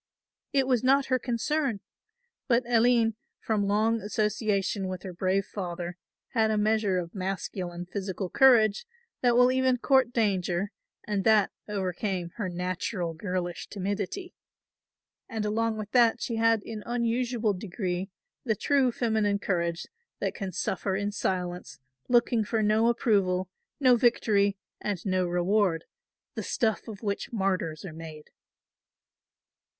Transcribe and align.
It 0.51 0.65
was 0.65 0.83
not 0.83 1.05
her 1.13 1.19
concern. 1.19 1.79
But 2.47 2.63
Aline 2.67 3.13
from 3.39 3.67
long 3.67 4.01
association 4.01 4.87
with 4.87 5.03
her 5.03 5.13
brave 5.13 5.45
father 5.45 5.95
had 6.29 6.49
a 6.49 6.57
measure 6.57 6.97
of 6.97 7.13
masculine 7.13 7.85
physical 7.85 8.27
courage 8.27 8.87
that 9.21 9.35
will 9.35 9.51
even 9.51 9.77
court 9.77 10.11
danger 10.11 10.71
and 11.03 11.23
that 11.25 11.51
overcame 11.67 12.31
her 12.37 12.49
natural 12.49 13.13
girlish 13.13 13.67
timidity, 13.67 14.33
and 15.29 15.45
along 15.45 15.77
with 15.77 15.91
that 15.91 16.19
she 16.19 16.37
had 16.37 16.63
in 16.63 16.81
unusual 16.87 17.53
degree 17.53 18.09
the 18.43 18.55
true 18.55 18.91
feminine 18.91 19.37
courage 19.37 19.85
that 20.17 20.33
can 20.33 20.51
suffer 20.51 20.95
in 20.95 21.11
silence 21.11 21.77
looking 22.09 22.43
for 22.43 22.63
no 22.63 22.87
approval, 22.87 23.51
no 23.79 23.95
victory 23.95 24.57
and 24.81 25.05
no 25.05 25.27
reward, 25.27 25.85
the 26.33 26.41
stuff 26.41 26.87
of 26.87 27.03
which 27.03 27.31
martyrs 27.31 27.85
are 27.85 27.93
made. 27.93 28.31